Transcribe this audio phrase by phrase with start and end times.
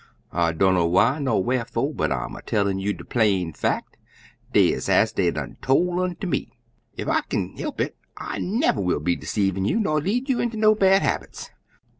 [0.31, 3.99] I dunner why ner wharfo', but I'm a tellin' you de plain fack,
[4.51, 5.67] des ez dey to!' it
[5.99, 6.51] unter me.
[6.97, 10.57] Ef I kin he'p it I never will be deceivin' you, ner lead you inter
[10.57, 11.51] no bad habits.